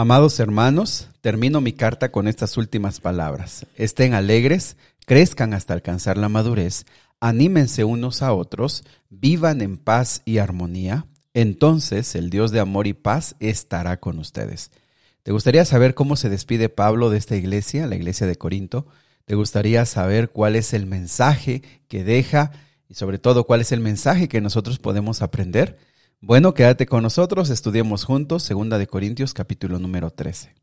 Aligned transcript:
Amados 0.00 0.40
hermanos, 0.40 1.10
termino 1.20 1.60
mi 1.60 1.74
carta 1.74 2.10
con 2.10 2.26
estas 2.26 2.56
últimas 2.56 3.00
palabras. 3.00 3.66
Estén 3.76 4.14
alegres, 4.14 4.78
crezcan 5.04 5.52
hasta 5.52 5.74
alcanzar 5.74 6.16
la 6.16 6.30
madurez, 6.30 6.86
anímense 7.20 7.84
unos 7.84 8.22
a 8.22 8.32
otros, 8.32 8.82
vivan 9.10 9.60
en 9.60 9.76
paz 9.76 10.22
y 10.24 10.38
armonía. 10.38 11.04
Entonces 11.34 12.14
el 12.14 12.30
Dios 12.30 12.50
de 12.50 12.60
amor 12.60 12.86
y 12.86 12.94
paz 12.94 13.36
estará 13.40 14.00
con 14.00 14.18
ustedes. 14.18 14.70
¿Te 15.22 15.32
gustaría 15.32 15.66
saber 15.66 15.92
cómo 15.92 16.16
se 16.16 16.30
despide 16.30 16.70
Pablo 16.70 17.10
de 17.10 17.18
esta 17.18 17.36
iglesia, 17.36 17.86
la 17.86 17.96
iglesia 17.96 18.26
de 18.26 18.36
Corinto? 18.36 18.86
¿Te 19.26 19.34
gustaría 19.34 19.84
saber 19.84 20.30
cuál 20.30 20.56
es 20.56 20.72
el 20.72 20.86
mensaje 20.86 21.60
que 21.88 22.04
deja 22.04 22.52
y 22.88 22.94
sobre 22.94 23.18
todo 23.18 23.44
cuál 23.44 23.60
es 23.60 23.70
el 23.70 23.80
mensaje 23.80 24.30
que 24.30 24.40
nosotros 24.40 24.78
podemos 24.78 25.20
aprender? 25.20 25.76
Bueno, 26.22 26.52
quédate 26.52 26.84
con 26.84 27.02
nosotros, 27.02 27.48
estudiemos 27.48 28.04
juntos 28.04 28.42
Segunda 28.42 28.76
de 28.76 28.86
Corintios 28.86 29.32
capítulo 29.32 29.78
número 29.78 30.10
13. 30.10 30.54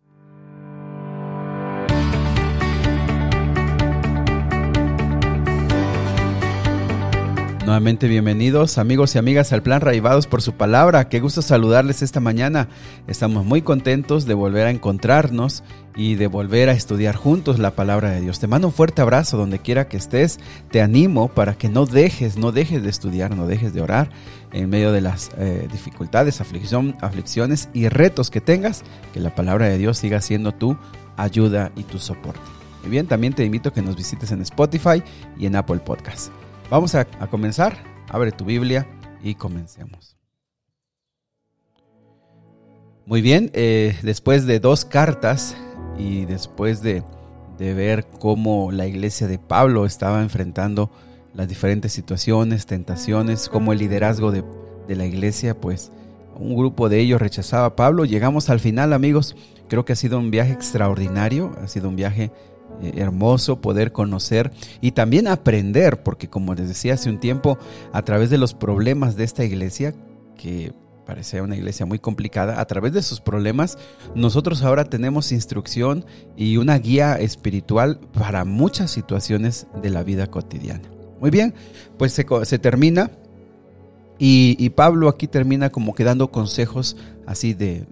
Nuevamente 7.66 8.08
bienvenidos 8.08 8.78
amigos 8.78 9.16
y 9.16 9.18
amigas 9.18 9.52
al 9.52 9.62
plan 9.64 9.82
Raivados 9.82 10.28
por 10.28 10.42
su 10.44 10.54
palabra. 10.54 11.10
Qué 11.10 11.20
gusto 11.20 11.42
saludarles 11.42 12.02
esta 12.02 12.20
mañana. 12.20 12.70
Estamos 13.08 13.44
muy 13.44 13.62
contentos 13.62 14.26
de 14.26 14.36
volver 14.36 14.68
a 14.68 14.72
encontrarnos 14.72 15.64
y 15.94 16.16
de 16.16 16.28
volver 16.28 16.70
a 16.70 16.74
estudiar 16.74 17.18
juntos 17.18 17.60
la 17.60 17.72
palabra 17.72 18.12
de 18.12 18.22
Dios. 18.22 18.40
Te 18.40 18.48
mando 18.48 18.68
un 18.68 18.74
fuerte 18.74 19.02
abrazo 19.02 19.36
donde 19.36 19.60
quiera 19.60 19.90
que 19.90 19.98
estés. 19.98 20.40
Te 20.72 20.82
animo 20.82 21.28
para 21.28 21.56
que 21.56 21.68
no 21.68 21.86
dejes, 21.86 22.38
no 22.38 22.54
dejes 22.54 22.84
de 22.84 22.90
estudiar, 22.90 23.36
no 23.36 23.48
dejes 23.48 23.74
de 23.74 23.82
orar 23.82 24.12
en 24.52 24.70
medio 24.70 24.92
de 24.92 25.02
las 25.02 25.32
eh, 25.38 25.68
dificultades, 25.72 26.42
aflicción, 26.42 26.96
aflicciones 27.02 27.70
y 27.74 27.90
retos 27.90 28.30
que 28.30 28.42
tengas. 28.42 28.84
Que 29.14 29.20
la 29.20 29.36
palabra 29.36 29.68
de 29.68 29.78
Dios 29.78 29.98
siga 29.98 30.22
siendo 30.22 30.54
tu 30.54 30.78
ayuda 31.18 31.72
y 31.76 31.84
tu 31.84 32.00
soporte. 32.00 32.42
Y 32.86 32.90
bien, 32.90 33.08
también 33.08 33.34
te 33.34 33.44
invito 33.44 33.70
a 33.70 33.74
que 33.74 33.82
nos 33.82 33.96
visites 33.96 34.32
en 34.32 34.42
Spotify 34.42 35.04
y 35.38 35.46
en 35.46 35.56
Apple 35.56 35.80
Podcasts. 35.80 36.32
Vamos 36.70 36.96
a, 36.96 37.06
comenzar. 37.06 37.78
Abre 38.10 38.32
tu 38.32 38.46
Biblia 38.46 38.88
y 39.24 39.36
comencemos. 39.36 40.16
Muy 43.06 43.22
bien, 43.22 43.52
eh, 43.54 43.98
después 44.04 44.46
de 44.46 44.60
dos 44.60 44.84
cartas 44.84 45.56
y 45.98 46.26
después 46.26 46.82
de, 46.82 47.04
ver 47.58 48.06
cómo 48.20 48.72
la 48.72 48.86
iglesia 48.86 49.28
de 49.28 49.40
Pablo 49.40 49.86
estaba 49.86 50.22
enfrentando 50.22 50.92
las 51.38 51.48
diferentes 51.48 51.94
situaciones, 51.94 52.66
tentaciones, 52.66 53.48
cómo 53.48 53.72
el 53.72 53.80
liderazgo 53.80 54.32
de, 54.32 54.44
de 54.88 54.96
la 54.96 55.06
iglesia, 55.06 55.56
pues 55.56 55.92
un 56.36 56.56
grupo 56.56 56.90
de 56.90 57.00
ellos 57.00 57.22
rechazaba 57.22 57.68
a 57.68 57.76
Pablo. 57.76 58.06
Llegamos 58.06 58.50
al 58.50 58.60
final, 58.60 58.92
amigos. 58.92 59.36
Creo 59.70 59.86
que 59.86 59.94
ha 59.94 59.96
sido 59.96 60.18
un 60.18 60.32
viaje 60.32 60.52
extraordinario, 60.52 61.56
ha 61.62 61.68
sido 61.68 61.90
un 61.90 61.96
viaje 61.96 62.32
eh, 62.82 62.94
hermoso 62.96 63.62
poder 63.62 63.92
conocer 63.92 64.52
y 64.82 64.92
también 64.94 65.28
aprender, 65.28 66.02
porque 66.02 66.28
como 66.28 66.56
les 66.56 66.70
decía 66.70 66.96
hace 66.96 67.10
un 67.10 67.20
tiempo, 67.20 67.60
a 67.94 68.02
través 68.02 68.32
de 68.32 68.40
los 68.40 68.56
problemas 68.56 69.16
de 69.16 69.24
esta 69.24 69.46
iglesia, 69.46 69.94
que 70.38 70.74
parecía 71.06 71.44
una 71.44 71.56
iglesia 71.56 71.86
muy 71.86 72.00
complicada, 72.00 72.60
a 72.60 72.66
través 72.66 72.94
de 72.94 73.04
sus 73.04 73.22
problemas, 73.22 73.78
nosotros 74.16 74.64
ahora 74.64 74.86
tenemos 74.86 75.32
instrucción 75.32 76.04
y 76.36 76.58
una 76.58 76.80
guía 76.80 77.14
espiritual 77.14 78.00
para 78.12 78.44
muchas 78.44 78.90
situaciones 78.90 79.68
de 79.82 79.92
la 79.92 80.02
vida 80.04 80.28
cotidiana. 80.28 80.97
Muy 81.20 81.30
bien, 81.32 81.54
pues 81.98 82.14
se, 82.14 82.60
termina 82.60 83.12
y, 84.20 84.70
Pablo 84.72 85.10
aquí 85.10 85.28
termina 85.28 85.70
como 85.70 85.94
que 85.96 86.04
dando 86.04 86.32
consejos 86.32 86.96
así 87.26 87.54
de 87.54 87.86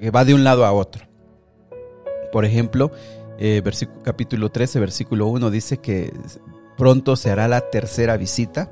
que 0.00 0.10
va 0.10 0.24
de 0.24 0.34
un 0.34 0.44
lado 0.44 0.64
a 0.64 0.72
otro. 0.72 1.04
Por 2.32 2.44
ejemplo, 2.44 2.90
eh, 3.38 3.62
capítulo 4.02 4.50
13, 4.50 4.80
versículo 4.80 5.26
1 5.26 5.50
dice 5.50 5.78
que 5.78 6.12
pronto 6.76 7.16
se 7.16 7.30
hará 7.30 7.48
la 7.48 7.60
tercera 7.70 8.16
visita 8.16 8.70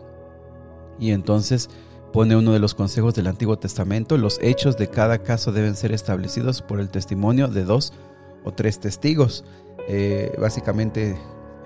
y 0.99 1.13
entonces 1.13 1.69
pone 2.13 2.37
uno 2.37 2.53
de 2.53 2.59
los 2.59 2.75
consejos 2.75 3.15
del 3.15 3.27
Antiguo 3.27 3.59
Testamento, 3.59 4.17
los 4.17 4.39
hechos 4.41 4.77
de 4.77 4.89
cada 4.89 5.19
caso 5.19 5.53
deben 5.53 5.77
ser 5.77 5.93
establecidos 5.93 6.63
por 6.63 6.81
el 6.81 6.89
testimonio 6.89 7.49
de 7.49 7.65
dos 7.65 7.93
o 8.45 8.53
tres 8.53 8.81
testigos. 8.81 9.45
Eh, 9.89 10.35
básicamente, 10.39 11.17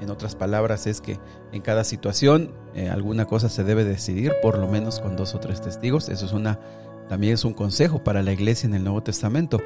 en 0.01 0.11
otras 0.11 0.35
palabras, 0.35 0.87
es 0.87 1.01
que 1.01 1.19
en 1.53 1.63
cada 1.63 1.85
situación 1.85 2.53
eh, 2.75 2.89
alguna 2.89 3.27
cosa 3.27 3.49
se 3.49 3.65
debe 3.65 3.85
decidir, 3.85 4.33
por 4.43 4.59
lo 4.59 4.69
menos 4.69 5.01
con 5.01 5.17
dos 5.17 5.35
o 5.35 5.41
tres 5.41 5.61
testigos. 5.61 6.09
Eso 6.09 6.27
es 6.27 6.33
una, 6.33 6.59
también 7.09 7.35
es 7.35 7.45
un 7.45 7.55
consejo 7.55 8.03
para 8.03 8.23
la 8.23 8.33
iglesia 8.33 8.67
en 8.67 8.75
el 8.75 8.85
Nuevo 8.85 9.03
Testamento. 9.03 9.61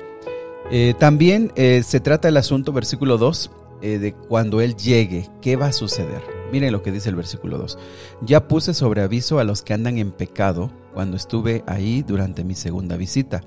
Eh, 0.71 0.95
también 0.99 1.53
eh, 1.55 1.83
se 1.85 2.01
trata 2.01 2.29
el 2.29 2.37
asunto, 2.37 2.73
versículo 2.73 3.19
2, 3.19 3.51
eh, 3.83 3.99
de 3.99 4.15
cuando 4.15 4.61
Él 4.61 4.75
llegue, 4.75 5.29
¿qué 5.41 5.57
va 5.57 5.67
a 5.67 5.73
suceder? 5.73 6.23
Miren 6.51 6.73
lo 6.73 6.83
que 6.83 6.91
dice 6.91 7.09
el 7.09 7.15
versículo 7.15 7.59
2. 7.59 7.79
Ya 8.23 8.49
puse 8.49 8.75
sobre 8.75 9.03
aviso 9.03 9.39
a 9.39 9.45
los 9.45 9.63
que 9.63 9.75
andan 9.75 9.99
en 9.99 10.13
pecado 10.13 10.71
cuando 10.95 11.17
estuve 11.17 11.63
ahí 11.67 12.03
durante 12.03 12.43
mi 12.43 12.55
segunda 12.55 12.97
visita. 12.97 13.43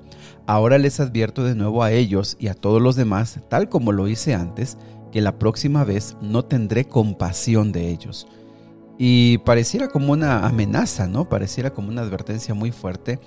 Ahora 0.46 0.78
les 0.78 1.00
advierto 1.00 1.44
de 1.44 1.54
nuevo 1.54 1.82
a 1.82 1.92
ellos 1.92 2.36
y 2.38 2.48
a 2.48 2.54
todos 2.54 2.80
los 2.80 2.96
demás, 2.96 3.40
tal 3.48 3.68
como 3.68 3.92
lo 3.92 4.08
hice 4.08 4.34
antes, 4.34 4.78
que 5.10 5.20
la 5.20 5.38
próxima 5.38 5.84
vez 5.84 6.16
no 6.20 6.44
tendré 6.44 6.86
compasión 6.86 7.72
de 7.72 7.90
ellos. 7.90 8.26
Y 8.98 9.38
pareciera 9.38 9.88
como 9.88 10.12
una 10.12 10.46
amenaza, 10.46 11.06
¿no? 11.06 11.26
Pareciera 11.26 11.70
como 11.70 11.88
una 11.88 12.02
advertencia 12.02 12.52
muy 12.52 12.70
fuerte. 12.70 13.18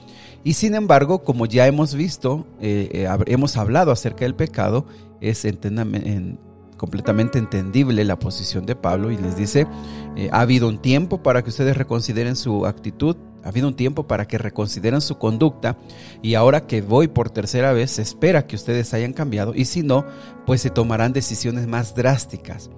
Y 0.43 0.53
sin 0.53 0.75
embargo, 0.75 1.23
como 1.23 1.47
ya 1.47 1.65
hemos 1.65 1.95
visto, 1.95 2.45
eh, 2.61 2.89
eh, 2.91 3.07
hemos 3.25 3.57
hablado 3.57 3.91
acerca 3.91 4.25
del 4.25 4.35
pecado, 4.35 4.85
es 5.19 5.47
completamente 6.77 7.39
entendible 7.39 8.03
la 8.03 8.19
posición 8.19 8.65
de 8.65 8.75
Pablo 8.75 9.09
y 9.09 9.17
les 9.17 9.35
dice, 9.35 9.65
eh, 10.15 10.29
ha 10.31 10.41
habido 10.41 10.67
un 10.67 10.79
tiempo 10.79 11.23
para 11.23 11.41
que 11.41 11.49
ustedes 11.49 11.77
reconsideren 11.77 12.35
su 12.35 12.65
actitud, 12.65 13.15
ha 13.43 13.49
habido 13.49 13.67
un 13.67 13.75
tiempo 13.75 14.07
para 14.07 14.25
que 14.25 14.37
reconsideren 14.37 15.01
su 15.01 15.17
conducta 15.17 15.77
y 16.21 16.35
ahora 16.35 16.65
que 16.65 16.81
voy 16.81 17.07
por 17.07 17.29
tercera 17.29 17.73
vez, 17.73 17.91
se 17.91 18.01
espera 18.01 18.47
que 18.47 18.55
ustedes 18.55 18.93
hayan 18.93 19.13
cambiado 19.13 19.53
y 19.55 19.65
si 19.65 19.83
no, 19.83 20.05
pues 20.45 20.61
se 20.61 20.69
tomarán 20.69 21.13
decisiones 21.13 21.67
más 21.67 21.95
drásticas. 21.95 22.69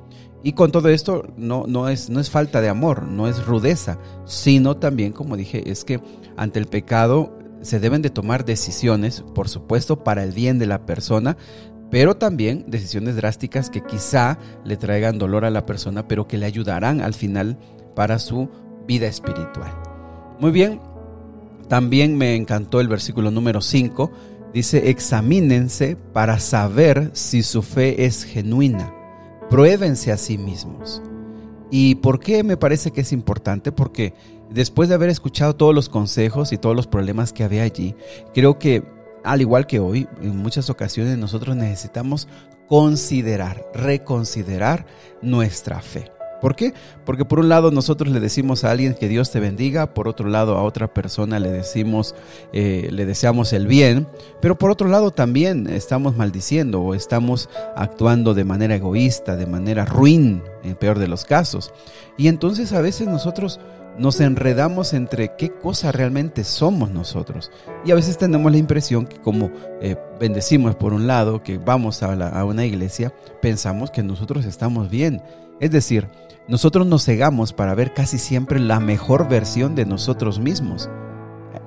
Y 0.44 0.54
con 0.54 0.72
todo 0.72 0.90
esto 0.90 1.34
no, 1.38 1.66
no, 1.68 1.90
es, 1.90 2.10
no 2.10 2.20
es 2.20 2.30
falta 2.30 2.62
de 2.62 2.70
amor, 2.70 3.04
no 3.04 3.28
es 3.28 3.46
rudeza, 3.46 3.98
sino 4.26 4.78
también, 4.78 5.12
como 5.12 5.38
dije, 5.38 5.72
es 5.72 5.84
que 5.84 6.00
ante 6.38 6.60
el 6.60 6.68
pecado 6.68 7.36
se 7.62 7.80
deben 7.80 8.04
de 8.04 8.12
tomar 8.12 8.46
decisiones, 8.46 9.24
por 9.34 9.50
supuesto, 9.50 10.04
para 10.04 10.24
el 10.24 10.34
bien 10.34 10.60
de 10.60 10.68
la 10.68 10.86
persona, 10.86 11.36
pero 11.90 12.18
también 12.18 12.66
decisiones 12.68 13.16
drásticas 13.16 13.70
que 13.70 13.82
quizá 13.82 14.38
le 14.64 14.78
traigan 14.78 15.18
dolor 15.18 15.46
a 15.46 15.50
la 15.50 15.66
persona, 15.66 16.08
pero 16.08 16.28
que 16.28 16.38
le 16.38 16.46
ayudarán 16.46 17.02
al 17.02 17.16
final 17.16 17.58
para 17.96 18.20
su 18.20 18.50
vida 18.88 19.08
espiritual. 19.08 19.85
Muy 20.40 20.52
bien, 20.52 20.80
también 21.68 22.18
me 22.18 22.36
encantó 22.36 22.80
el 22.80 22.88
versículo 22.88 23.32
número 23.32 23.62
5, 23.62 24.12
dice, 24.54 24.90
examínense 24.90 25.96
para 25.96 26.40
saber 26.40 27.12
si 27.14 27.44
su 27.44 27.62
fe 27.62 28.06
es 28.06 28.24
genuina 28.24 28.96
pruébense 29.50 30.12
a 30.12 30.18
sí 30.18 30.38
mismos. 30.38 31.02
¿Y 31.72 31.96
por 31.96 32.20
qué 32.20 32.44
me 32.44 32.58
parece 32.58 32.92
que 32.92 33.02
es 33.02 33.12
importante? 33.12 33.72
Porque 33.72 34.14
después 34.50 34.90
de 34.90 34.96
haber 34.96 35.10
escuchado 35.10 35.56
todos 35.56 35.74
los 35.74 35.90
consejos 35.90 36.52
y 36.52 36.58
todos 36.58 36.76
los 36.76 36.88
problemas 36.88 37.34
que 37.34 37.44
había 37.44 37.64
allí, 37.64 37.96
creo 38.34 38.60
que 38.60 38.84
al 39.24 39.42
igual 39.42 39.66
que 39.66 39.80
hoy, 39.80 40.08
en 40.22 40.38
muchas 40.38 40.70
ocasiones 40.70 41.18
nosotros 41.18 41.56
necesitamos 41.56 42.28
considerar, 42.68 43.66
reconsiderar 43.74 44.86
nuestra 45.22 45.82
fe. 45.82 46.12
¿Por 46.42 46.56
qué? 46.56 46.74
Porque 47.06 47.26
por 47.26 47.40
un 47.40 47.50
lado 47.50 47.72
nosotros 47.72 48.12
le 48.12 48.20
decimos 48.20 48.64
a 48.64 48.72
alguien 48.72 48.94
que 48.94 49.08
Dios 49.08 49.32
te 49.32 49.40
bendiga, 49.40 49.94
por 49.94 50.08
otro 50.08 50.30
lado 50.30 50.58
a 50.58 50.64
otra 50.64 50.94
persona 50.94 51.40
le 51.40 51.52
decimos, 51.52 52.16
eh, 52.54 52.90
le 52.92 53.06
deseamos 53.06 53.54
el 53.54 53.68
bien, 53.68 54.08
pero 54.42 54.58
por 54.58 54.72
otro 54.72 54.88
lado 54.88 55.12
también 55.12 55.68
estamos 55.68 56.16
maldiciendo 56.16 56.82
o 56.82 56.94
estamos 56.94 57.50
actuando 57.76 58.34
de 58.34 58.44
manera 58.44 58.76
egoísta, 58.76 59.36
de 59.36 59.46
manera 59.46 59.86
ruin, 59.86 60.44
en 60.64 60.76
peor 60.76 61.00
de 61.00 61.08
los 61.08 61.26
casos. 61.26 61.74
Y 62.18 62.28
entonces 62.28 62.74
a 62.74 62.82
veces 62.82 63.08
nosotros 63.08 63.60
nos 63.98 64.20
enredamos 64.20 64.94
entre 64.94 65.36
qué 65.36 65.50
cosa 65.50 65.92
realmente 65.92 66.44
somos 66.44 66.92
nosotros. 66.92 67.52
Y 67.86 67.92
a 67.92 67.96
veces 67.96 68.18
tenemos 68.18 68.52
la 68.52 68.58
impresión 68.58 69.06
que 69.06 69.18
como 69.18 69.52
eh, 69.82 69.96
bendecimos 70.20 70.76
por 70.76 70.94
un 70.94 71.08
lado, 71.08 71.44
que 71.44 71.58
vamos 71.58 72.04
a, 72.04 72.12
a 72.12 72.46
una 72.46 72.66
iglesia, 72.66 73.14
pensamos 73.42 73.92
que 73.92 74.04
nosotros 74.04 74.46
estamos 74.46 74.90
bien. 74.90 75.22
Es 75.60 75.72
decir, 75.72 76.10
nosotros 76.48 76.86
nos 76.86 77.06
cegamos 77.06 77.54
para 77.54 77.76
ver 77.76 77.94
casi 77.94 78.18
siempre 78.18 78.60
la 78.60 78.80
mejor 78.80 79.28
versión 79.28 79.76
de 79.76 79.86
nosotros 79.86 80.40
mismos. 80.40 80.90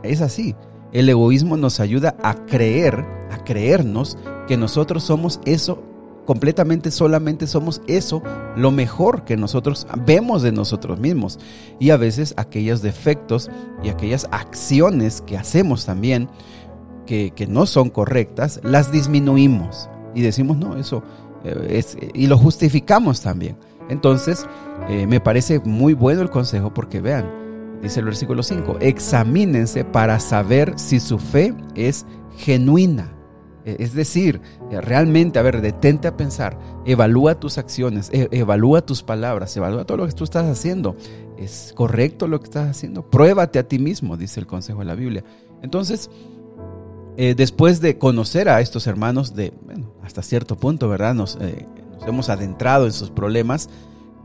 Es 0.03 0.21
así. 0.21 0.55
El 0.93 1.09
egoísmo 1.09 1.57
nos 1.57 1.81
ayuda 1.81 2.17
a 2.23 2.47
creer, 2.47 3.05
a 3.31 3.45
creernos 3.45 4.17
que 4.47 4.57
nosotros 4.57 5.03
somos 5.03 5.41
eso, 5.45 5.83
completamente 6.25 6.91
solamente 6.91 7.47
somos 7.47 7.83
eso, 7.87 8.23
lo 8.57 8.71
mejor 8.71 9.25
que 9.25 9.37
nosotros 9.37 9.87
vemos 10.07 10.43
de 10.43 10.53
nosotros 10.53 10.99
mismos. 10.99 11.39
Y 11.79 11.91
a 11.91 11.97
veces 11.97 12.35
aquellos 12.37 12.81
defectos 12.81 13.51
y 13.83 13.89
aquellas 13.89 14.29
acciones 14.31 15.21
que 15.23 15.37
hacemos 15.37 15.85
también 15.85 16.29
que, 17.07 17.47
no 17.49 17.65
son 17.65 17.89
correctas, 17.89 18.61
las 18.63 18.93
disminuimos 18.93 19.89
y 20.15 20.21
decimos, 20.21 20.59
no, 20.59 20.77
eso 20.77 21.03
eh, 21.43 21.79
es, 21.79 21.97
y 22.13 22.27
lo 22.27 22.37
justificamos 22.37 23.23
también. 23.23 23.57
Entonces, 23.89 24.47
eh, 24.89 25.07
me 25.07 25.21
parece 25.21 25.61
muy 25.61 25.95
bueno 25.95 26.23
el 26.23 26.31
consejo 26.31 26.73
porque 26.73 27.01
vean, 27.01 27.29
dice 27.83 28.01
el 28.01 28.07
versículo 28.07 28.43
5, 28.43 28.79
examínense 28.81 29.85
para 29.85 30.21
saber 30.21 30.75
si 30.77 31.01
su 31.01 31.19
fe 31.19 31.55
es 31.75 32.07
genuina. 32.37 33.15
E, 33.65 33.77
es 33.81 33.95
decir, 33.95 34.41
eh, 34.71 34.81
realmente, 34.81 35.39
a 35.39 35.43
ver, 35.43 35.61
detente 35.61 36.09
a 36.09 36.17
pensar, 36.17 36.59
evalúa 36.85 37.39
tus 37.41 37.59
acciones, 37.59 38.11
e, 38.13 38.29
evalúa 38.31 38.83
tus 38.83 39.03
palabras, 39.03 39.57
evalúa 39.57 39.85
todo 39.85 39.99
lo 39.99 40.07
que 40.07 40.13
tú 40.13 40.25
estás 40.25 40.47
haciendo. 40.47 40.97
¿Es 41.37 41.73
correcto 41.75 42.27
lo 42.27 42.41
que 42.41 42.45
estás 42.45 42.69
haciendo? 42.69 43.09
Pruébate 43.09 43.59
a 43.59 43.69
ti 43.69 43.79
mismo, 43.79 44.17
dice 44.17 44.41
el 44.41 44.47
consejo 44.47 44.81
de 44.81 44.87
la 44.87 44.95
Biblia. 44.95 45.25
Entonces, 45.63 46.11
eh, 47.17 47.35
después 47.37 47.81
de 47.81 47.99
conocer 47.99 48.49
a 48.49 48.61
estos 48.61 48.87
hermanos 48.87 49.35
de, 49.35 49.53
bueno, 49.65 49.93
hasta 50.03 50.23
cierto 50.23 50.57
punto, 50.57 50.89
¿verdad? 50.89 51.15
Nos, 51.15 51.37
eh, 51.41 51.67
hemos 52.07 52.29
adentrado 52.29 52.87
en 52.87 52.93
sus 52.93 53.11
problemas. 53.11 53.69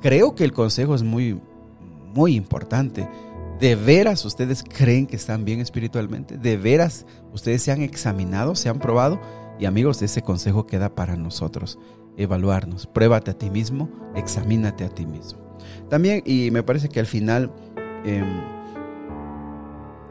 Creo 0.02 0.36
que 0.36 0.44
el 0.44 0.54
consejo 0.54 0.96
es 0.96 1.04
muy, 1.04 1.40
muy 2.14 2.36
importante. 2.36 3.08
¿De 3.60 3.76
veras 3.76 4.26
ustedes 4.26 4.64
creen 4.64 5.08
que 5.08 5.16
están 5.16 5.46
bien 5.46 5.60
espiritualmente? 5.60 6.38
¿De 6.38 6.58
veras 6.58 7.06
ustedes 7.32 7.62
se 7.62 7.72
han 7.72 7.82
examinado, 7.82 8.56
se 8.56 8.70
han 8.70 8.80
probado? 8.80 9.20
Y 9.60 9.66
amigos, 9.66 10.02
ese 10.02 10.22
consejo 10.22 10.66
queda 10.66 10.94
para 10.94 11.16
nosotros. 11.16 11.80
Evaluarnos. 12.18 12.88
Pruébate 12.88 13.32
a 13.32 13.38
ti 13.38 13.50
mismo, 13.50 13.90
examínate 14.16 14.84
a 14.84 14.90
ti 14.90 15.06
mismo. 15.06 15.40
También, 15.90 16.22
y 16.26 16.52
me 16.52 16.64
parece 16.64 16.90
que 16.90 17.00
al 17.00 17.06
final, 17.06 17.52
em, 18.04 18.26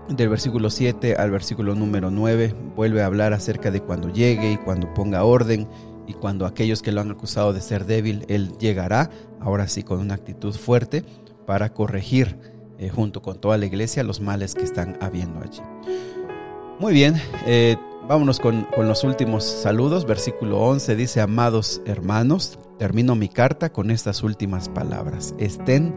del 0.09 0.29
versículo 0.29 0.71
7 0.71 1.17
al 1.17 1.31
versículo 1.31 1.75
número 1.75 2.11
9, 2.11 2.55
vuelve 2.77 3.03
a 3.03 3.07
hablar 3.07 3.33
acerca 3.33 3.71
de 3.71 3.81
cuando 3.81 4.09
llegue 4.09 4.53
y 4.53 4.57
cuando 4.57 4.93
ponga 4.95 5.25
orden 5.25 5.69
y 6.13 6.15
cuando 6.15 6.45
aquellos 6.45 6.83
que 6.83 6.93
lo 6.93 7.01
han 7.01 7.11
acusado 7.11 7.55
de 7.55 7.63
ser 7.63 7.87
débil, 7.87 8.27
Él 8.29 8.53
llegará, 8.59 9.09
ahora 9.41 9.67
sí, 9.67 9.83
con 9.83 9.99
una 9.99 10.13
actitud 10.13 10.55
fuerte 10.55 11.05
para 11.47 11.73
corregir 11.73 12.37
eh, 12.79 12.91
junto 12.91 13.23
con 13.23 13.41
toda 13.41 13.57
la 13.57 13.65
iglesia 13.65 14.03
los 14.03 14.21
males 14.21 14.55
que 14.55 14.63
están 14.63 14.99
habiendo 15.01 15.41
allí. 15.41 15.63
Muy 16.79 16.93
bien, 16.93 17.15
eh, 17.47 17.77
vámonos 18.07 18.41
con, 18.41 18.67
con, 18.77 18.89
los 18.89 19.05
últimos 19.05 19.45
saludos. 19.45 20.05
Versículo 20.05 20.61
11 20.61 20.97
dice, 20.97 21.23
amados 21.23 21.81
hermanos, 21.87 22.59
termino 22.79 23.15
mi 23.15 23.31
carta 23.31 23.73
con 23.73 23.91
estas 23.91 24.23
últimas 24.23 24.69
palabras. 24.69 25.35
Estén 25.39 25.95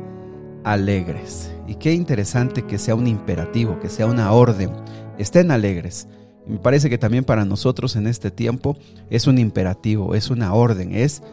alegres. 0.64 1.52
Y 1.68 1.76
qué 1.76 1.92
interesante 1.92 2.62
que 2.64 2.78
sea 2.78 2.96
un 2.96 3.08
imperativo, 3.08 3.80
que 3.82 3.90
sea 3.90 4.06
una 4.06 4.32
orden. 4.32 4.72
Estén 5.18 5.52
alegres. 5.52 6.08
Me 6.48 6.58
parece 6.58 6.90
que 6.90 6.98
también 6.98 7.24
para 7.24 7.46
nosotros 7.46 7.96
en 7.96 8.08
este 8.08 8.32
tiempo 8.32 8.78
es 9.10 9.28
un 9.28 9.38
imperativo, 9.40 10.16
es 10.16 10.30
una 10.30 10.54
orden, 10.54 10.94
es 10.94 11.24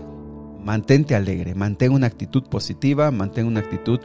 mantente 0.62 1.14
alegre, 1.14 1.55
mantén 1.55 1.93
una 1.93 2.06
actitud 2.06 2.44
positiva, 2.44 3.11
mantén 3.11 3.47
una 3.47 3.61
actitud 3.61 4.00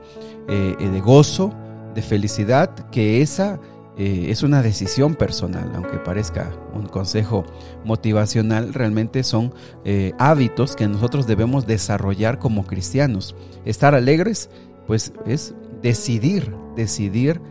eh, 0.49 0.75
eh, 0.79 0.89
de 0.89 0.99
gozo, 0.99 1.53
de 1.95 2.01
felicidad, 2.01 2.89
que 2.89 3.21
esa 3.21 3.59
eh, 3.97 4.27
es 4.29 4.43
una 4.43 4.61
decisión 4.61 5.15
personal, 5.15 5.71
aunque 5.75 5.97
parezca 5.97 6.51
un 6.73 6.87
consejo 6.87 7.45
motivacional, 7.85 8.73
realmente 8.73 9.23
son 9.23 9.53
hábitos 10.19 10.75
que 10.75 10.87
nosotros 10.87 11.25
debemos 11.25 11.65
desarrollar 11.65 12.37
como 12.37 12.65
cristianos. 12.65 13.35
Estar 13.65 13.95
alegres, 13.95 14.49
pues 14.85 15.13
es 15.25 15.55
decidir, 15.81 16.53
decidir 16.75 17.41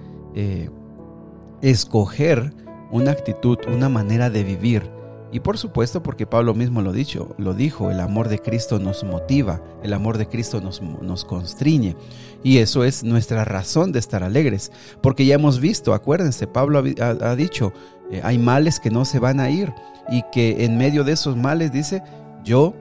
escoger 1.63 2.53
una 2.91 3.11
actitud, 3.11 3.59
una 3.69 3.89
manera 3.89 4.31
de 4.31 4.45
vivir 4.45 4.97
y 5.33 5.41
por 5.41 5.59
supuesto, 5.59 6.03
porque 6.03 6.27
Pablo 6.27 6.55
mismo 6.55 6.83
lo, 6.83 6.93
dicho, 6.93 7.35
lo 7.37 7.53
dijo, 7.53 7.91
el 7.91 8.01
amor 8.01 8.29
de 8.29 8.39
Cristo 8.39 8.79
nos 8.79 9.03
motiva, 9.03 9.61
el 9.83 9.93
amor 9.93 10.19
de 10.19 10.29
Cristo 10.29 10.61
nos, 10.61 10.81
nos 10.81 11.25
constriñe. 11.25 11.97
Y 12.45 12.59
eso 12.59 12.85
es 12.85 13.03
nuestra 13.03 13.45
razón 13.45 13.91
de 13.91 13.99
estar 13.99 14.23
alegres. 14.23 14.71
Porque 15.03 15.27
ya 15.27 15.35
hemos 15.35 15.59
visto, 15.61 15.95
acuérdense, 15.95 16.47
Pablo 16.47 16.83
ha, 17.01 17.37
dicho, 17.37 17.73
eh, 18.11 18.21
hay 18.23 18.39
males 18.39 18.79
que 18.79 18.91
no 18.91 19.05
se 19.05 19.19
van 19.19 19.41
a 19.41 19.51
ir. 19.51 19.75
Y 20.09 20.23
que 20.33 20.65
en 20.65 20.79
medio 20.79 21.03
de 21.03 21.13
esos 21.13 21.37
males 21.37 21.73
dice, 21.73 22.03
yo 22.45 22.75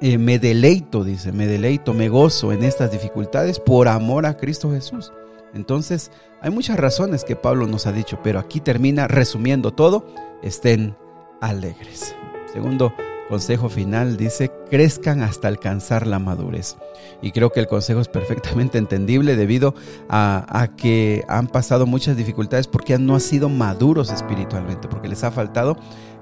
eh, 0.00 0.16
me 0.16 0.38
deleito, 0.38 1.02
dice, 1.02 1.32
me 1.32 1.48
deleito, 1.48 1.92
me 1.92 2.08
gozo 2.08 2.52
en 2.52 2.62
estas 2.62 2.92
dificultades 2.92 3.58
por 3.58 3.88
amor 3.88 4.26
a 4.26 4.36
Cristo 4.36 4.70
Jesús. 4.70 5.12
Entonces, 5.54 6.10
hay 6.40 6.50
muchas 6.50 6.78
razones 6.78 7.24
que 7.24 7.36
Pablo 7.36 7.66
nos 7.66 7.86
ha 7.86 7.92
dicho, 7.92 8.20
pero 8.22 8.38
aquí 8.38 8.60
termina 8.60 9.08
resumiendo 9.08 9.72
todo, 9.72 10.06
estén 10.42 10.96
alegres. 11.40 12.14
Segundo 12.52 12.92
consejo 13.30 13.68
final 13.68 14.16
dice, 14.16 14.50
crezcan 14.68 15.22
hasta 15.22 15.46
alcanzar 15.46 16.06
la 16.06 16.18
madurez. 16.18 16.76
Y 17.22 17.30
creo 17.30 17.52
que 17.52 17.60
el 17.60 17.68
consejo 17.68 18.00
es 18.00 18.08
perfectamente 18.08 18.76
entendible 18.76 19.36
debido 19.36 19.74
a, 20.08 20.68
que 20.76 21.24
han 21.28 21.46
pasado 21.46 21.86
muchas 21.86 22.16
dificultades 22.16 22.66
porque 22.66 22.98
no 22.98 23.14
han 23.14 23.20
sido 23.20 23.48
maduros 23.48 24.10
espiritualmente, 24.10 24.88
porque 24.88 25.08
les 25.08 25.22
ha 25.22 25.30
faltado 25.30 25.76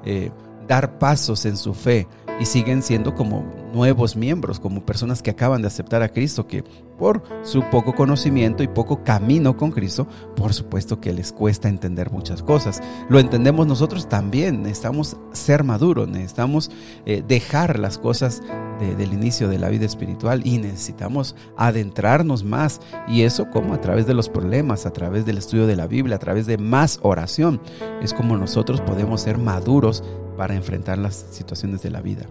eh, 0.05 0.31
dar 0.69 0.99
pasos 0.99 1.47
en 1.47 1.57
su 1.57 1.73
fe, 1.73 2.07
y 2.41 2.47
siguen 2.47 2.83
siendo 2.83 3.15
como 3.15 3.45
nuevos 3.73 4.17
miembros, 4.17 4.61
como 4.61 4.85
personas 4.85 5.23
que 5.23 5.31
acaban 5.31 5.63
de 5.63 5.69
aceptar 5.69 6.03
a 6.03 6.09
Cristo, 6.09 6.47
que 6.47 6.65
por 6.99 7.23
su 7.43 7.63
poco 7.71 7.95
conocimiento 7.95 8.63
y 8.63 8.69
poco 8.69 9.05
camino 9.05 9.57
con 9.57 9.71
Cristo, 9.71 10.07
por 10.37 10.53
supuesto 10.53 11.01
que 11.01 11.13
les 11.13 11.33
cuesta 11.33 11.69
entender 11.69 12.11
muchas 12.11 12.43
cosas. 12.43 12.83
Lo 13.09 13.19
entendemos 13.19 13.67
nosotros 13.67 14.09
también, 14.09 14.63
necesitamos 14.63 15.17
ser 15.33 15.65
maduros, 15.65 16.09
necesitamos 16.09 16.71
eh, 17.07 17.23
dejar 17.27 17.79
las 17.79 17.99
cosas 17.99 18.43
del 18.79 19.13
inicio 19.13 19.49
de 19.49 19.59
la 19.59 19.71
vida 19.71 19.87
espiritual 19.87 20.47
y 20.47 20.59
necesitamos 20.59 21.35
adentrarnos 21.57 22.45
más. 22.45 22.81
Y 23.09 23.23
eso 23.23 23.51
como 23.51 23.75
a 23.75 23.81
través 23.81 24.07
de 24.07 24.15
los 24.15 24.29
problemas, 24.29 24.87
a 24.87 24.93
través 24.93 25.27
del 25.27 25.39
estudio 25.39 25.67
de 25.67 25.77
la 25.77 25.87
Biblia, 25.87 26.17
a 26.17 26.21
través 26.21 26.47
de 26.47 26.59
más 26.59 27.01
oración, 27.03 27.61
es 28.03 28.15
como 28.15 28.37
nosotros 28.37 28.81
podemos 28.81 29.23
ser 29.23 29.39
maduros 29.39 30.05
para 30.39 30.55
enfrentar 30.55 30.97
las 30.97 31.27
situaciones 31.33 31.83
de 31.83 31.91
la 31.91 32.01
vida. 32.01 32.23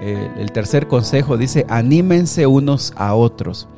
el 0.00 0.50
tercer 0.52 0.88
consejo 0.88 1.36
dice, 1.36 1.66
anímense 1.68 2.46
unos 2.46 2.94
a 2.96 3.14
otros. 3.14 3.68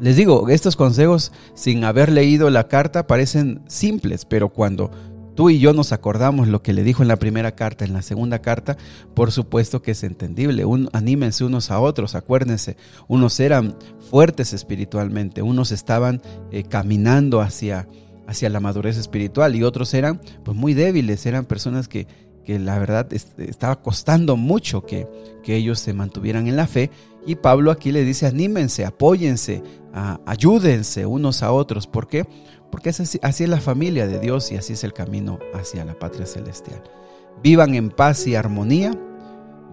Les 0.00 0.16
digo, 0.16 0.48
estos 0.48 0.76
consejos 0.76 1.32
sin 1.54 1.84
haber 1.84 2.10
leído 2.10 2.48
la 2.48 2.68
carta 2.68 3.06
parecen 3.06 3.60
simples, 3.66 4.24
pero 4.24 4.48
cuando 4.48 4.90
tú 5.34 5.50
y 5.50 5.58
yo 5.58 5.72
nos 5.72 5.92
acordamos 5.92 6.48
lo 6.48 6.62
que 6.62 6.72
le 6.72 6.84
dijo 6.84 7.02
en 7.02 7.08
la 7.08 7.16
primera 7.16 7.54
carta, 7.54 7.84
en 7.84 7.92
la 7.92 8.02
segunda 8.02 8.40
carta, 8.40 8.76
por 9.14 9.32
supuesto 9.32 9.82
que 9.82 9.90
es 9.90 10.02
entendible. 10.02 10.64
anímense 10.92 11.44
unos 11.44 11.70
a 11.70 11.80
otros, 11.80 12.14
acuérdense, 12.14 12.76
unos 13.08 13.40
eran 13.40 13.76
fuertes 14.10 14.52
espiritualmente, 14.52 15.42
unos 15.42 15.72
estaban 15.72 16.22
eh, 16.50 16.62
caminando 16.62 17.40
hacia, 17.40 17.88
hacia 18.26 18.48
la 18.48 18.60
madurez 18.60 18.96
espiritual 18.96 19.54
y 19.54 19.64
otros 19.64 19.92
eran 19.92 20.20
pues 20.44 20.56
muy 20.56 20.72
débiles, 20.72 21.26
eran 21.26 21.44
personas 21.44 21.88
que 21.88 22.06
que 22.50 22.58
la 22.58 22.80
verdad 22.80 23.06
estaba 23.12 23.80
costando 23.80 24.36
mucho 24.36 24.84
que, 24.84 25.06
que, 25.44 25.54
ellos 25.54 25.78
se 25.78 25.92
mantuvieran 25.92 26.48
en 26.48 26.56
la 26.56 26.66
fe. 26.66 26.90
Y 27.24 27.36
Pablo 27.36 27.70
aquí 27.70 27.92
le 27.92 28.04
dice, 28.04 28.26
anímense, 28.26 28.84
apóyense, 28.84 29.62
ayúdense 30.26 31.06
unos 31.06 31.44
a 31.44 31.52
otros. 31.52 31.86
¿Por 31.86 32.08
qué? 32.08 32.26
Porque 32.72 32.88
así, 32.88 33.20
así 33.22 33.44
es 33.44 33.48
la 33.48 33.60
familia 33.60 34.08
de 34.08 34.18
Dios 34.18 34.50
y 34.50 34.56
así 34.56 34.72
es 34.72 34.82
el 34.82 34.92
camino 34.92 35.38
hacia 35.54 35.84
la 35.84 35.96
patria 35.96 36.26
celestial. 36.26 36.82
Vivan 37.40 37.76
en 37.76 37.88
paz 37.88 38.26
y 38.26 38.34
armonía, 38.34 38.98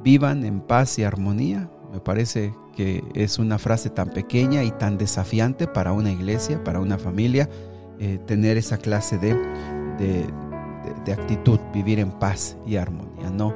vivan 0.03 0.45
en 0.45 0.61
paz 0.61 0.99
y 0.99 1.03
armonía. 1.03 1.71
Me 1.91 1.99
parece 1.99 2.53
que 2.75 3.03
es 3.15 3.39
una 3.39 3.57
frase 3.57 3.89
tan 3.89 4.11
pequeña 4.11 4.63
y 4.63 4.69
tan 4.69 4.99
desafiante 4.99 5.65
para 5.65 5.93
una 5.93 6.11
iglesia, 6.11 6.63
para 6.63 6.79
una 6.79 6.99
familia, 6.99 7.49
eh, 7.97 8.19
tener 8.27 8.55
esa 8.55 8.77
clase 8.77 9.17
de, 9.17 9.33
de 9.97 10.27
de, 11.05 11.13
actitud, 11.13 11.59
vivir 11.73 11.99
en 11.99 12.11
paz 12.11 12.57
y 12.65 12.77
armonía. 12.77 13.29
No, 13.29 13.53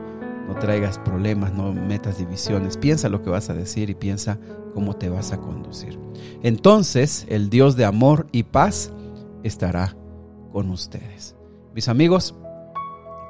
no 0.47 0.55
traigas 0.55 0.97
problemas, 0.99 1.53
no 1.53 1.73
metas 1.73 2.17
divisiones. 2.17 2.77
Piensa 2.77 3.09
lo 3.09 3.21
que 3.21 3.29
vas 3.29 3.49
a 3.49 3.53
decir 3.53 3.89
y 3.89 3.95
piensa 3.95 4.39
cómo 4.73 4.95
te 4.95 5.09
vas 5.09 5.31
a 5.31 5.37
conducir. 5.37 5.99
Entonces 6.43 7.25
el 7.29 7.49
Dios 7.49 7.75
de 7.75 7.85
amor 7.85 8.27
y 8.31 8.43
paz 8.43 8.91
estará 9.43 9.95
con 10.51 10.69
ustedes. 10.69 11.35
Mis 11.73 11.87
amigos, 11.87 12.35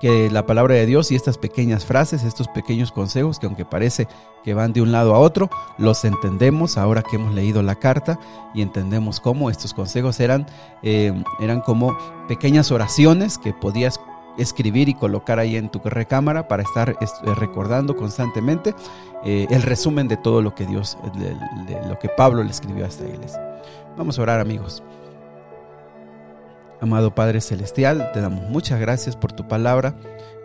que 0.01 0.31
la 0.31 0.47
palabra 0.47 0.73
de 0.73 0.87
Dios 0.87 1.11
y 1.11 1.15
estas 1.15 1.37
pequeñas 1.37 1.85
frases, 1.85 2.23
estos 2.23 2.47
pequeños 2.47 2.91
consejos 2.91 3.37
que 3.37 3.45
aunque 3.45 3.65
parece 3.65 4.07
que 4.43 4.55
van 4.55 4.73
de 4.73 4.81
un 4.81 4.91
lado 4.91 5.13
a 5.13 5.19
otro, 5.19 5.49
los 5.77 6.03
entendemos 6.03 6.77
ahora 6.77 7.03
que 7.03 7.17
hemos 7.17 7.35
leído 7.35 7.61
la 7.61 7.75
carta 7.75 8.19
y 8.55 8.63
entendemos 8.63 9.19
cómo 9.19 9.51
estos 9.51 9.75
consejos 9.75 10.19
eran, 10.19 10.47
eh, 10.81 11.13
eran 11.39 11.61
como 11.61 11.95
pequeñas 12.27 12.71
oraciones 12.71 13.37
que 13.37 13.53
podías 13.53 13.99
escribir 14.37 14.89
y 14.89 14.95
colocar 14.95 15.37
ahí 15.37 15.55
en 15.55 15.69
tu 15.69 15.79
recámara 15.79 16.47
para 16.47 16.63
estar 16.63 16.89
eh, 16.89 17.05
recordando 17.35 17.95
constantemente 17.95 18.73
eh, 19.23 19.45
el 19.51 19.61
resumen 19.61 20.07
de 20.07 20.17
todo 20.17 20.41
lo 20.41 20.55
que 20.55 20.65
Dios, 20.65 20.97
de, 21.13 21.87
lo 21.87 21.99
que 21.99 22.09
Pablo 22.09 22.43
le 22.43 22.49
escribió 22.49 22.85
a 22.85 22.87
esta 22.87 23.05
iglesia. 23.05 23.39
Vamos 23.97 24.17
a 24.17 24.23
orar 24.23 24.39
amigos. 24.39 24.81
Amado 26.81 27.13
Padre 27.13 27.41
Celestial, 27.41 28.11
te 28.11 28.21
damos 28.21 28.49
muchas 28.49 28.79
gracias 28.79 29.15
por 29.15 29.31
tu 29.31 29.47
palabra 29.47 29.95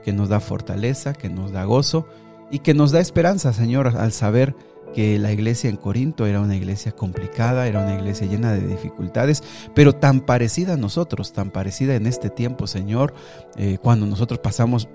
que 0.05 0.13
nos 0.13 0.29
da 0.29 0.39
fortaleza, 0.39 1.15
que 1.15 1.31
nos 1.31 1.51
da 1.51 1.65
gozo 1.65 2.07
y 2.51 2.59
que 2.59 2.75
nos 2.75 2.93
da 2.93 3.01
esperanza, 3.01 3.55
Señor, 3.55 3.97
al 3.97 4.13
saber 4.13 4.55
que 4.95 5.19
la 5.19 5.33
iglesia 5.33 5.71
en 5.71 5.79
Corinto 5.79 6.27
era 6.27 6.43
una 6.43 6.55
iglesia 6.55 6.93
complicada, 6.93 7.67
era 7.67 7.81
una 7.81 7.95
iglesia 7.95 8.27
llena 8.27 8.53
de 8.53 8.67
dificultades, 8.67 9.43
pero 9.75 9.95
tan 9.95 10.21
parecida 10.21 10.75
a 10.75 10.77
nosotros, 10.77 11.33
tan 11.33 11.51
parecida 11.51 11.95
en 11.95 12.07
este 12.07 12.29
tiempo, 12.29 12.67
Señor, 12.67 13.15
eh, 13.57 13.79
cuando 13.81 14.05
nosotros 14.05 14.39
pasamos 14.39 14.91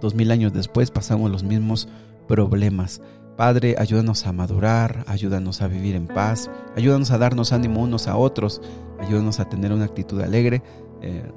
dos 0.00 0.14
mil 0.14 0.30
años 0.30 0.52
después, 0.52 0.92
pasamos 0.92 1.32
los 1.32 1.42
mismos 1.42 1.88
problemas. 2.28 3.02
Padre, 3.36 3.74
ayúdanos 3.78 4.26
a 4.26 4.32
madurar, 4.32 5.02
ayúdanos 5.08 5.62
a 5.62 5.66
vivir 5.68 5.94
en 5.94 6.06
paz, 6.06 6.50
ayúdanos 6.76 7.10
a 7.10 7.18
darnos 7.18 7.52
ánimo 7.52 7.82
unos 7.82 8.06
a 8.06 8.16
otros, 8.16 8.60
ayúdanos 9.00 9.40
a 9.40 9.48
tener 9.48 9.72
una 9.72 9.84
actitud 9.84 10.20
alegre, 10.20 10.62
eh, 11.02 11.30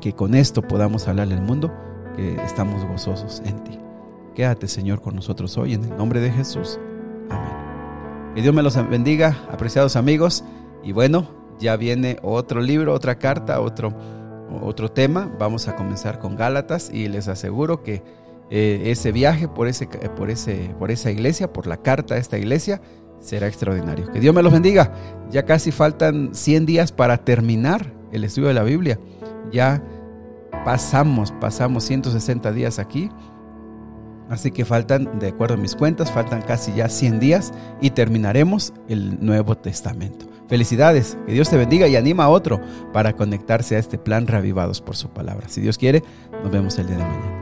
que 0.00 0.12
con 0.12 0.34
esto 0.34 0.62
podamos 0.62 1.08
hablarle 1.08 1.34
al 1.34 1.42
mundo 1.42 1.72
que 2.16 2.34
estamos 2.44 2.84
gozosos 2.84 3.42
en 3.44 3.62
ti. 3.64 3.78
Quédate, 4.34 4.68
Señor, 4.68 5.00
con 5.00 5.14
nosotros 5.14 5.56
hoy 5.58 5.74
en 5.74 5.84
el 5.84 5.96
nombre 5.96 6.20
de 6.20 6.30
Jesús. 6.30 6.78
Amén. 7.30 7.62
Que 8.34 8.40
Dios 8.40 8.54
me 8.54 8.62
los 8.62 8.76
bendiga, 8.88 9.36
apreciados 9.50 9.94
amigos. 9.94 10.42
Y 10.82 10.92
bueno, 10.92 11.26
ya 11.58 11.76
viene 11.76 12.18
otro 12.22 12.62
libro, 12.62 12.94
otra 12.94 13.18
carta, 13.18 13.60
otro, 13.60 13.92
otro 14.62 14.90
tema. 14.90 15.30
Vamos 15.38 15.68
a 15.68 15.76
comenzar 15.76 16.18
con 16.18 16.36
Gálatas 16.36 16.90
y 16.92 17.08
les 17.08 17.28
aseguro 17.28 17.82
que 17.82 18.02
eh, 18.50 18.90
ese 18.90 19.12
viaje 19.12 19.48
por, 19.48 19.68
ese, 19.68 19.86
por, 19.86 20.30
ese, 20.30 20.74
por 20.78 20.90
esa 20.90 21.10
iglesia, 21.10 21.52
por 21.52 21.66
la 21.66 21.76
carta 21.76 22.14
a 22.14 22.18
esta 22.18 22.38
iglesia, 22.38 22.80
será 23.22 23.46
extraordinario. 23.46 24.10
Que 24.12 24.20
Dios 24.20 24.34
me 24.34 24.42
los 24.42 24.52
bendiga. 24.52 24.92
Ya 25.30 25.44
casi 25.44 25.72
faltan 25.72 26.34
100 26.34 26.66
días 26.66 26.92
para 26.92 27.16
terminar 27.18 27.94
el 28.12 28.24
estudio 28.24 28.48
de 28.48 28.54
la 28.54 28.64
Biblia. 28.64 28.98
Ya 29.50 29.82
pasamos, 30.64 31.32
pasamos 31.32 31.84
160 31.84 32.52
días 32.52 32.78
aquí. 32.78 33.10
Así 34.28 34.50
que 34.50 34.64
faltan, 34.64 35.18
de 35.18 35.28
acuerdo 35.28 35.54
a 35.54 35.58
mis 35.58 35.74
cuentas, 35.74 36.10
faltan 36.10 36.42
casi 36.42 36.72
ya 36.74 36.88
100 36.88 37.20
días 37.20 37.52
y 37.80 37.90
terminaremos 37.90 38.72
el 38.88 39.24
Nuevo 39.24 39.56
Testamento. 39.56 40.26
Felicidades, 40.48 41.16
que 41.26 41.32
Dios 41.32 41.48
te 41.48 41.56
bendiga 41.56 41.86
y 41.86 41.96
anima 41.96 42.24
a 42.24 42.28
otro 42.28 42.60
para 42.92 43.14
conectarse 43.14 43.76
a 43.76 43.78
este 43.78 43.98
plan 43.98 44.26
reavivados 44.26 44.80
por 44.80 44.96
su 44.96 45.08
palabra. 45.10 45.48
Si 45.48 45.60
Dios 45.60 45.78
quiere, 45.78 46.02
nos 46.42 46.50
vemos 46.50 46.78
el 46.78 46.88
día 46.88 46.98
de 46.98 47.04
mañana. 47.04 47.41